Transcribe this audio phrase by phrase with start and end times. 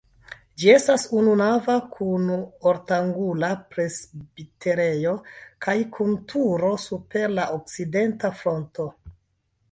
[0.61, 2.23] Ĝi estas ununava kun
[2.71, 5.11] ortangula presbiterejo
[5.65, 8.87] kaj kun turo super la okcidenta fronto.